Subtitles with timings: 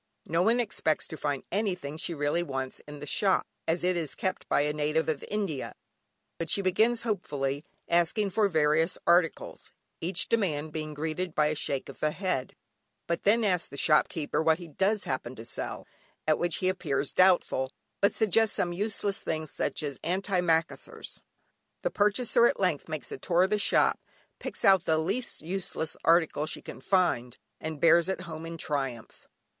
[0.25, 4.15] No one expects to find anything she really wants in the shop, as it is
[4.15, 5.73] kept by a native of India,
[6.39, 11.87] but she begins hopefully asking for various articles, each demand being greeted by a shake
[11.87, 12.55] of the head.
[13.11, 15.85] She then asks the shopkeeper what he does happen to sell,
[16.25, 17.71] at which he appears doubtful,
[18.01, 21.21] but suggests some useless thing such as antimacassars.
[21.83, 23.99] The purchaser at length makes a tour of the shop,
[24.39, 29.27] picks out the least useless article she can find, and bears it home in triumph.